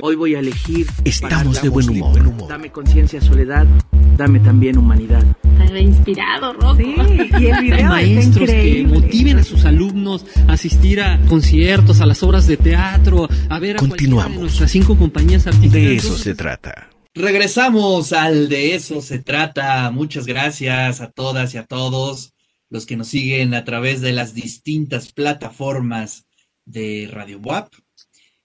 [0.00, 0.86] Hoy voy a elegir.
[1.04, 2.48] Estamos de buen humor.
[2.48, 3.66] Dame conciencia, soledad.
[4.16, 5.24] Dame también humanidad.
[5.62, 6.76] Está inspirado, Rocco.
[6.76, 6.94] Sí,
[7.40, 12.06] y el video está Maestros que motiven a sus alumnos a asistir a conciertos, a
[12.06, 14.34] las obras de teatro, a ver a Continuamos.
[14.34, 15.72] de nuestras cinco compañías artísticas.
[15.72, 16.90] De eso se trata.
[17.14, 19.90] Regresamos al de eso se trata.
[19.90, 22.34] Muchas gracias a todas y a todos
[22.70, 26.26] los que nos siguen a través de las distintas plataformas
[26.64, 27.72] de Radio WAP.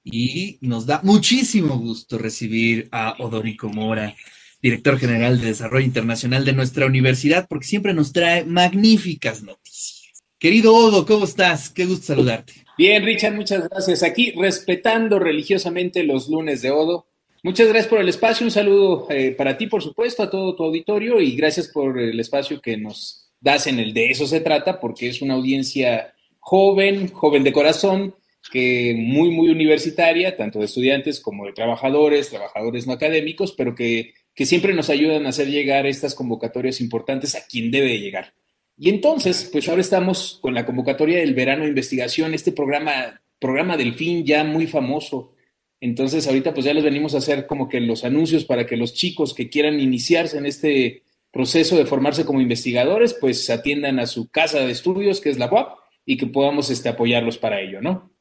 [0.04, 4.16] Y nos da muchísimo gusto recibir a Odorico Mora,
[4.62, 10.24] director general de Desarrollo Internacional de nuestra universidad, porque siempre nos trae magníficas noticias.
[10.40, 11.70] Querido Odo, ¿cómo estás?
[11.70, 12.54] Qué gusto saludarte.
[12.77, 14.04] Bien, Richard, muchas gracias.
[14.04, 17.08] Aquí respetando religiosamente los lunes de Odo.
[17.44, 18.46] Muchas gracias por el espacio.
[18.46, 22.20] Un saludo eh, para ti, por supuesto, a todo tu auditorio y gracias por el
[22.20, 27.10] espacio que nos das en el de eso se trata, porque es una audiencia joven,
[27.12, 28.16] joven de corazón,
[28.52, 34.14] que muy, muy universitaria, tanto de estudiantes como de trabajadores, trabajadores no académicos, pero que,
[34.36, 38.34] que siempre nos ayudan a hacer llegar estas convocatorias importantes a quien debe llegar.
[38.77, 43.77] Y entonces, pues ahora estamos con la convocatoria del verano de investigación, este programa, programa
[43.77, 45.34] del fin ya muy famoso.
[45.80, 48.94] Entonces, ahorita pues ya les venimos a hacer como que los anuncios para que los
[48.94, 54.30] chicos que quieran iniciarse en este proceso de formarse como investigadores, pues atiendan a su
[54.30, 58.13] casa de estudios, que es la UAP, y que podamos este, apoyarlos para ello, ¿no?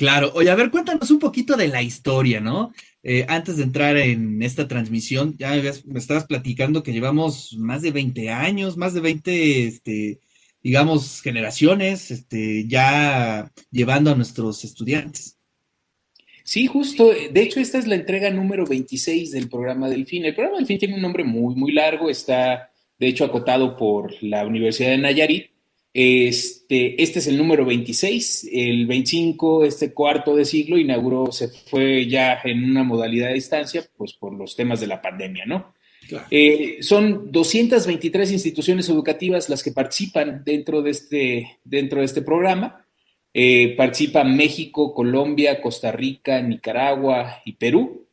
[0.00, 2.72] Claro, oye, a ver, cuéntanos un poquito de la historia, ¿no?
[3.02, 7.90] Eh, antes de entrar en esta transmisión, ya me, estabas platicando que llevamos más de
[7.90, 10.18] 20 años, más de 20, este,
[10.62, 15.36] digamos, generaciones, este, ya llevando a nuestros estudiantes.
[16.44, 17.10] Sí, justo.
[17.10, 20.24] De hecho, esta es la entrega número 26 del programa Delfín.
[20.24, 22.08] El programa Delfín tiene un nombre muy, muy largo.
[22.08, 25.50] Está, de hecho, acotado por la Universidad de Nayarit.
[25.92, 28.48] Este, este es el número 26.
[28.52, 33.84] El 25, este cuarto de siglo, inauguró, se fue ya en una modalidad de distancia,
[33.96, 35.74] pues por los temas de la pandemia, ¿no?
[36.30, 42.84] Eh, son 223 instituciones educativas las que participan dentro de este, dentro de este programa.
[43.32, 48.08] Eh, participan México, Colombia, Costa Rica, Nicaragua y Perú.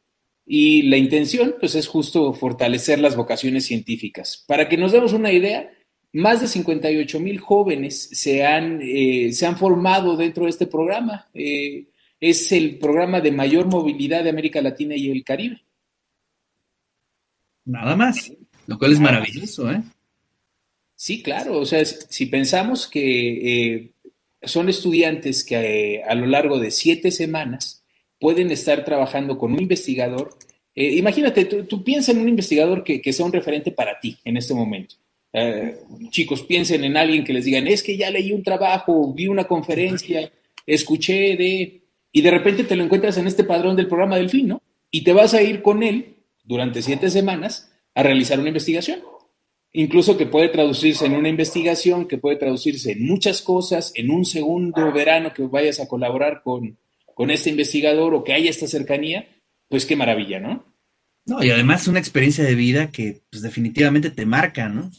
[0.46, 4.46] Y la intención, pues, es justo fortalecer las vocaciones científicas.
[4.48, 5.70] Para que nos demos una idea,
[6.14, 11.28] más de 58 mil jóvenes se han, eh, se han formado dentro de este programa.
[11.34, 11.88] Eh,
[12.20, 15.62] es el programa de mayor movilidad de América Latina y el Caribe.
[17.66, 18.32] Nada más,
[18.66, 19.84] lo cual es maravilloso, ¿eh?
[20.96, 21.60] Sí, claro.
[21.60, 23.92] O sea, si pensamos que eh,
[24.42, 27.84] son estudiantes que a lo largo de siete semanas
[28.20, 30.36] pueden estar trabajando con un investigador,
[30.74, 34.38] imagínate, tú, tú piensa en un investigador que, que sea un referente para ti en
[34.38, 34.96] este momento.
[35.40, 35.78] Eh,
[36.10, 39.46] chicos, piensen en alguien que les digan, es que ya leí un trabajo, vi una
[39.46, 40.32] conferencia,
[40.66, 41.82] escuché de...
[42.12, 44.62] Y de repente te lo encuentras en este padrón del programa del fin, ¿no?
[44.90, 49.02] Y te vas a ir con él durante siete semanas a realizar una investigación
[49.74, 54.26] incluso que puede traducirse en una investigación, que puede traducirse en muchas cosas, en un
[54.26, 56.78] segundo verano que vayas a colaborar con,
[57.14, 59.28] con este investigador o que haya esta cercanía,
[59.70, 60.66] pues qué maravilla, ¿no?
[61.26, 64.92] No, y además una experiencia de vida que pues, definitivamente te marca, ¿no?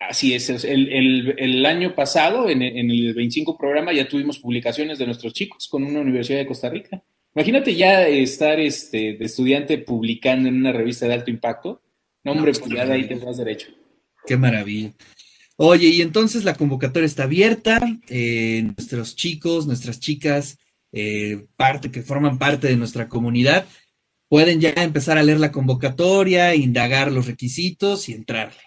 [0.00, 4.98] Así es, el, el- el año pasado, en, en el 25 programa, ya tuvimos publicaciones
[4.98, 7.02] de nuestros chicos con una universidad de Costa Rica.
[7.34, 11.82] Imagínate ya estar este, de estudiante publicando en una revista de alto impacto.
[12.24, 13.68] No, hombre, No, pues ahí te vas derecho.
[14.26, 14.92] Qué maravilla.
[15.56, 20.58] Oye, y entonces la convocatoria está abierta, eh, nuestros chicos, nuestras chicas,
[20.92, 23.66] eh, parte, que forman parte de nuestra comunidad,
[24.28, 28.60] pueden ya empezar a leer la convocatoria, indagar los requisitos y entrarle.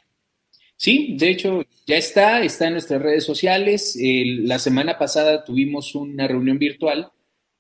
[0.84, 3.96] Sí, de hecho, ya está, está en nuestras redes sociales.
[4.02, 7.12] El- la semana pasada tuvimos una reunión virtual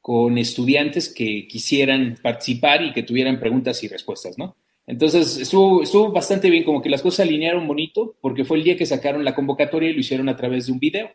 [0.02, 4.56] con estudiantes que quisieran participar y que tuvieran preguntas y respuestas, ¿no?
[4.88, 8.76] Entonces, estuvo, estuvo bastante bien, como que las cosas alinearon bonito, porque fue el día
[8.76, 11.12] que sacaron la convocatoria y lo hicieron a través de un video.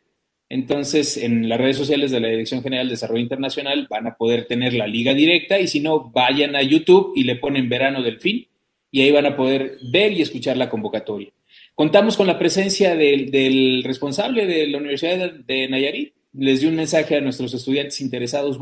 [0.48, 4.46] Entonces, en las redes sociales de la Dirección General de Desarrollo Internacional van a poder
[4.46, 8.20] tener la liga directa y si no, vayan a YouTube y le ponen Verano del
[8.20, 8.46] Fin
[8.92, 11.30] y ahí van a poder ver y escuchar la convocatoria.
[11.76, 16.14] Contamos con la presencia del, responsable de la Universidad de, Nayarit.
[16.32, 18.58] Les dio un mensaje a nuestros estudiantes interesados.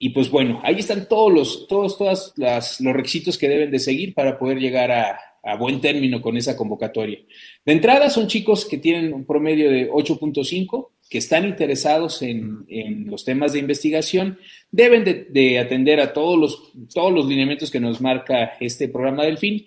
[0.00, 2.34] Y pues bueno, ahí están todos los, todos, todas
[2.80, 5.16] los requisitos que deben de seguir para poder llegar a,
[5.60, 7.20] buen término con esa convocatoria.
[7.64, 13.08] De entrada son chicos que tienen un promedio de 8.5, que están interesados en, en
[13.08, 14.38] los temas de investigación,
[14.72, 19.24] deben de, de atender a todos los, todos los lineamientos que nos marca este programa
[19.24, 19.64] del fin,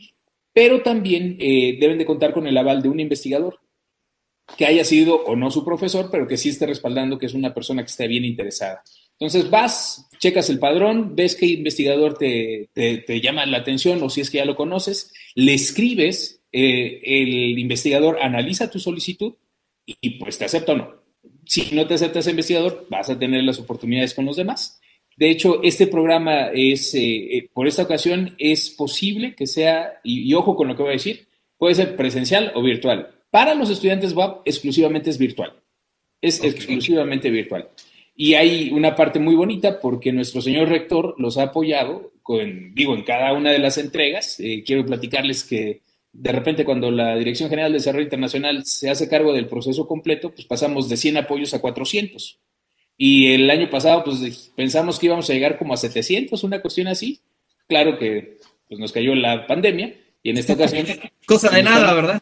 [0.58, 3.60] pero también eh, deben de contar con el aval de un investigador
[4.58, 7.54] que haya sido o no su profesor, pero que sí esté respaldando que es una
[7.54, 8.82] persona que esté bien interesada.
[9.20, 14.22] Entonces vas, checas el padrón, ves qué investigador te, te, llama la atención o si
[14.22, 19.36] es que ya lo conoces, le escribes, eh, el investigador analiza tu solicitud
[19.86, 21.04] y pues te acepta o no.
[21.46, 24.82] Si no te acepta ese investigador, vas a tener las oportunidades con los demás.
[25.18, 27.00] De hecho, este programa es, eh,
[27.38, 30.94] eh, por esta ocasión, es posible que sea, y, ojo con lo que voy a
[30.94, 31.28] decir,
[31.58, 33.10] puede ser presencial o virtual.
[33.32, 35.54] Para los estudiantes WAP, exclusivamente es virtual.
[36.22, 37.68] Es exclusivamente virtual.
[38.16, 42.94] Y hay una parte muy bonita porque nuestro señor rector los ha apoyado, con, digo,
[42.94, 44.40] en cada una de las entregas.
[44.40, 45.82] Eh, quiero platicarles que
[46.14, 50.32] de repente cuando la Dirección General de Desarrollo Internacional se hace cargo del proceso completo,
[50.32, 52.40] pues pasamos de 100 apoyos a 400.
[52.98, 56.88] Y el año pasado, pues pensamos que íbamos a llegar como a 700, una cuestión
[56.88, 57.20] así.
[57.68, 60.86] Claro que pues, nos cayó la pandemia y en esta ocasión...
[61.28, 62.22] Cosa de nada, ¿verdad?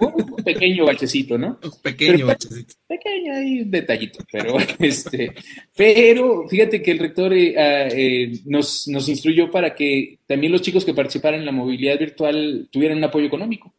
[0.00, 1.58] Un pequeño bachecito, ¿no?
[1.62, 2.74] Un pequeño bachecito.
[2.86, 5.34] Pequeño ahí, detallito, pero este...
[5.74, 10.62] Pero fíjate que el rector eh, ah, eh, nos, nos instruyó para que también los
[10.62, 13.74] chicos que participaran en la movilidad virtual tuvieran un apoyo económico.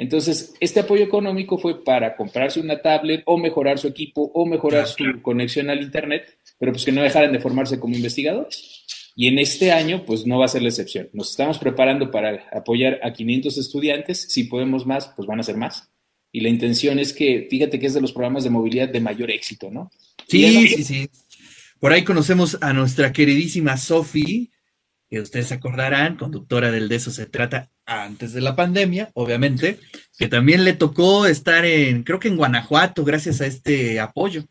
[0.00, 4.86] Entonces, este apoyo económico fue para comprarse una tablet o mejorar su equipo o mejorar
[4.88, 8.86] su conexión al Internet, pero pues que no dejaran de formarse como investigadores.
[9.14, 11.10] Y en este año, pues no va a ser la excepción.
[11.12, 14.22] Nos estamos preparando para apoyar a 500 estudiantes.
[14.32, 15.90] Si podemos más, pues van a ser más.
[16.32, 19.30] Y la intención es que, fíjate que es de los programas de movilidad de mayor
[19.30, 19.90] éxito, ¿no?
[20.26, 21.10] Sí, sí, sí.
[21.78, 24.50] Por ahí conocemos a nuestra queridísima Sofi,
[25.10, 29.78] que ustedes se acordarán, conductora del De eso se trata antes de la pandemia, obviamente,
[30.20, 34.44] que también le tocó estar en, creo que en Guanajuato, gracias a este apoyo.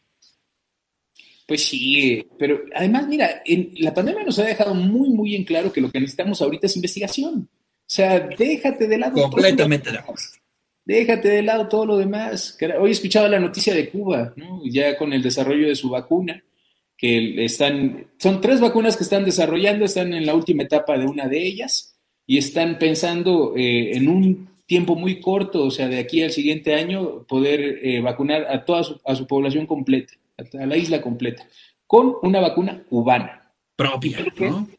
[1.48, 5.71] Pues sí, pero además, mira, en, la pandemia nos ha dejado muy, muy en claro
[5.71, 7.48] que lo que necesitamos ahorita es investigación.
[7.51, 9.21] O sea, déjate de lado.
[9.21, 10.24] Completamente de acuerdo.
[10.86, 12.57] Déjate de lado todo lo demás.
[12.80, 14.63] Hoy escuchaba la noticia de Cuba, ¿no?
[14.65, 16.44] ya con el desarrollo de su vacuna
[16.98, 21.27] que están, son tres vacunas que están desarrollando, están en la última etapa de una
[21.27, 21.95] de ellas
[22.25, 26.75] y están pensando eh, en un tiempo muy corto, o sea, de aquí al siguiente
[26.75, 31.45] año, poder eh, vacunar a toda su, a su población completa, a la isla completa,
[31.88, 33.51] con una vacuna cubana.
[33.75, 34.69] Propia, ¿no?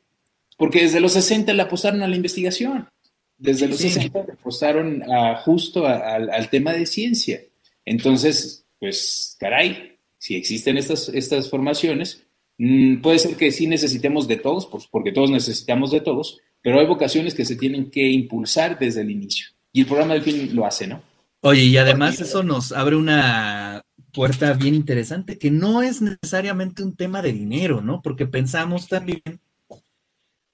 [0.56, 2.88] Porque desde los 60 le apostaron a la investigación,
[3.36, 7.40] desde los 60 le apostaron a, justo al tema de ciencia.
[7.84, 12.22] Entonces, pues, caray, si existen estas, estas formaciones,
[12.58, 16.86] mm, puede ser que sí necesitemos de todos, porque todos necesitamos de todos, pero hay
[16.86, 19.48] vocaciones que se tienen que impulsar desde el inicio.
[19.72, 21.02] Y el programa del fin lo hace, ¿no?
[21.42, 23.82] Oye, y además eso nos abre una
[24.12, 28.02] puerta bien interesante, que no es necesariamente un tema de dinero, ¿no?
[28.02, 29.22] Porque pensamos también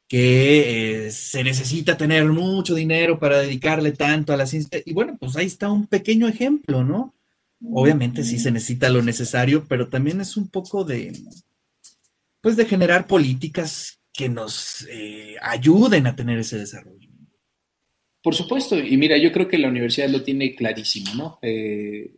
[0.08, 4.80] que eh, se necesita tener mucho dinero para dedicarle tanto a la ciencia.
[4.84, 7.14] Y bueno, pues ahí está un pequeño ejemplo, ¿no?
[7.72, 11.18] Obviamente sí se necesita lo necesario, pero también es un poco de,
[12.40, 17.05] pues de generar políticas que nos eh, ayuden a tener ese desarrollo.
[18.26, 21.38] Por supuesto, y mira, yo creo que la universidad lo tiene clarísimo, ¿no?
[21.43, 22.11] Eh,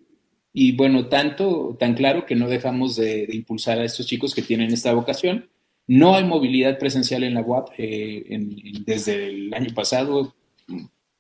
[0.55, 4.73] y bueno, tanto, tan claro que no dejamos de, impulsar a estos chicos que tienen
[4.73, 5.51] esta vocación.
[5.87, 8.25] No hay movilidad presencial en la UAP eh,
[8.87, 10.35] desde el año pasado,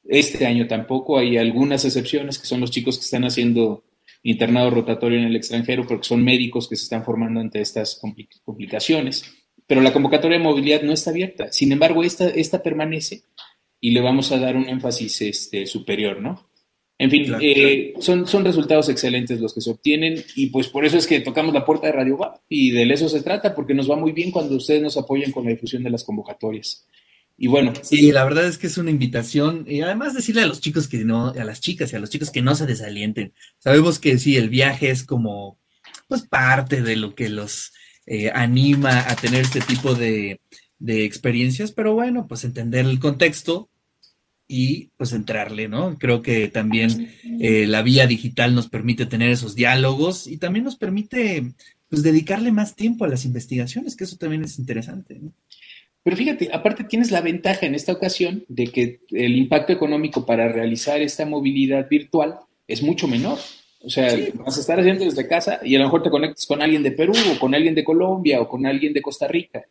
[0.04, 1.18] este año tampoco.
[1.18, 3.84] Hay algunas excepciones que son los chicos que están haciendo
[4.22, 8.00] internado rotatorio en el extranjero porque son médicos que se están formando ante estas
[8.42, 9.22] complicaciones.
[9.66, 11.52] Pero la convocatoria de movilidad no está abierta.
[11.52, 13.24] Sin embargo, esta, esta permanece
[13.80, 16.48] y le vamos a dar un énfasis este, superior, ¿no?
[17.00, 20.98] En fin, eh, son, son resultados excelentes los que se obtienen y pues por eso
[20.98, 23.88] es que tocamos la puerta de Radio WAP y de eso se trata, porque nos
[23.88, 26.88] va muy bien cuando ustedes nos apoyan con la difusión de las convocatorias.
[27.40, 27.72] Y bueno.
[27.82, 29.64] Sí, la verdad es que es una invitación.
[29.68, 32.32] Y además decirle a los chicos que no, a las chicas y a los chicos
[32.32, 33.32] que no se desalienten.
[33.58, 35.60] Sabemos que sí, el viaje es como,
[36.08, 37.72] pues parte de lo que los
[38.06, 40.40] eh, anima a tener este tipo de,
[40.78, 43.68] de experiencias, pero bueno, pues entender el contexto
[44.46, 45.98] y pues entrarle, ¿no?
[45.98, 50.76] Creo que también eh, la vía digital nos permite tener esos diálogos y también nos
[50.76, 51.52] permite
[51.90, 55.32] pues dedicarle más tiempo a las investigaciones, que eso también es interesante, ¿no?
[56.02, 60.48] Pero fíjate, aparte tienes la ventaja en esta ocasión de que el impacto económico para
[60.48, 63.38] realizar esta movilidad virtual es mucho menor.
[63.82, 66.62] O sea, vas a estar haciendo desde casa y a lo mejor te conectas con
[66.62, 69.66] alguien de Perú o con alguien de Colombia o con alguien de Costa Rica.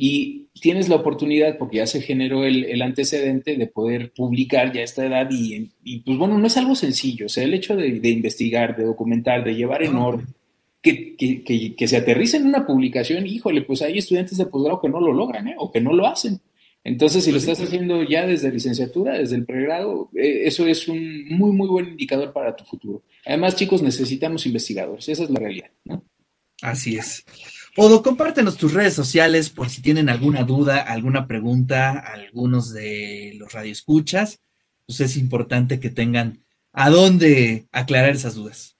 [0.00, 4.84] Y tienes la oportunidad, porque ya se generó el, antecedente de poder publicar ya a
[4.84, 7.26] esta edad y, pues bueno, no es algo sencillo.
[7.26, 10.28] O sea, el hecho de, de investigar, de documentar, de llevar en orden
[10.82, 15.00] que, que, se aterrice en una publicación, híjole, pues hay estudiantes de posgrado que no
[15.00, 15.54] lo logran, ¿eh?
[15.58, 16.40] O que no lo hacen.
[16.84, 21.28] Entonces, si lo estás haciendo ya desde licenciatura, desde el pregrado, eh, eso es un
[21.28, 23.02] muy, muy buen indicador para tu futuro.
[23.26, 26.04] Además, chicos, necesitamos investigadores, esa es la realidad, ¿no?
[26.62, 27.24] Así es.
[27.80, 33.52] Odo, compártenos tus redes sociales por si tienen alguna duda, alguna pregunta, algunos de los
[33.52, 34.40] radioescuchas.
[34.84, 38.76] Pues es importante que tengan a dónde aclarar esas dudas.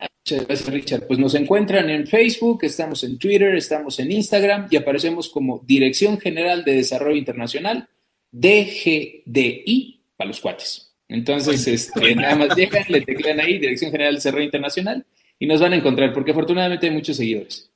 [0.00, 1.06] Muchas gracias, Richard.
[1.06, 6.18] Pues nos encuentran en Facebook, estamos en Twitter, estamos en Instagram y aparecemos como Dirección
[6.18, 7.88] General de Desarrollo Internacional,
[8.32, 10.92] DGDI, para los cuates.
[11.06, 15.06] Entonces, este, nada más llegan, le teclean ahí, Dirección General de Desarrollo Internacional,
[15.38, 17.69] y nos van a encontrar, porque afortunadamente hay muchos seguidores.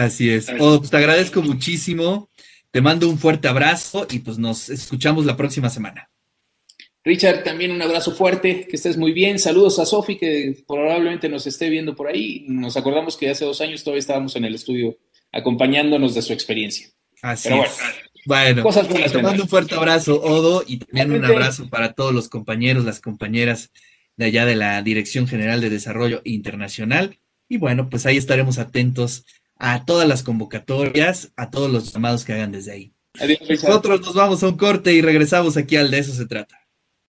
[0.00, 0.48] Así es.
[0.58, 2.30] Oh, pues te agradezco muchísimo.
[2.70, 6.08] Te mando un fuerte abrazo y pues nos escuchamos la próxima semana.
[7.04, 9.38] Richard, también un abrazo fuerte, que estés muy bien.
[9.38, 12.46] Saludos a Sofi, que probablemente nos esté viendo por ahí.
[12.48, 14.96] Nos acordamos que hace dos años todavía estábamos en el estudio
[15.32, 16.88] acompañándonos de su experiencia.
[17.20, 17.74] Así Pero bueno,
[18.24, 22.30] bueno, cosas te mando un fuerte abrazo, Odo, y también un abrazo para todos los
[22.30, 23.70] compañeros, las compañeras
[24.16, 27.18] de allá de la Dirección General de Desarrollo Internacional.
[27.50, 29.26] Y bueno, pues ahí estaremos atentos
[29.60, 32.94] a todas las convocatorias, a todos los llamados que hagan desde ahí.
[33.48, 36.59] Nosotros nos vamos a un corte y regresamos aquí al De eso se trata.